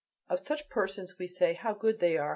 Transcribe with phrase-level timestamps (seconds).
[0.29, 2.29] Of such persons we say: "How good they are!